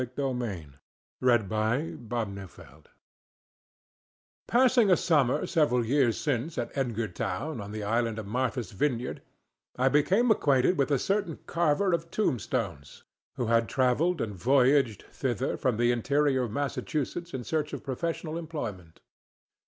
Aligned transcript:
CHIPPINGS 0.01 0.71
WITH 1.21 1.51
A 1.51 1.95
CHISEL 2.09 2.83
Passing 4.47 4.89
a 4.89 4.97
summer 4.97 5.45
several 5.45 5.85
years 5.85 6.17
since 6.19 6.57
at 6.57 6.73
Edgartown, 6.75 7.61
on 7.61 7.71
the 7.71 7.83
island 7.83 8.17
of 8.17 8.25
Martha's 8.25 8.71
Vineyard, 8.71 9.21
I 9.75 9.89
became 9.89 10.31
acquainted 10.31 10.75
with 10.79 10.89
a 10.89 10.97
certain 10.97 11.37
carver 11.45 11.93
of 11.93 12.09
tombstones 12.09 13.03
who 13.35 13.45
had 13.45 13.69
travelled 13.69 14.21
and 14.21 14.33
voyaged 14.33 15.03
thither 15.11 15.55
from 15.55 15.77
the 15.77 15.91
interior 15.91 16.41
of 16.45 16.51
Massachusetts 16.51 17.31
in 17.35 17.43
search 17.43 17.71
of 17.71 17.83
professional 17.83 18.39
employment. 18.39 19.01